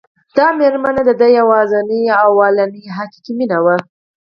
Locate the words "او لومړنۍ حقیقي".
2.21-3.33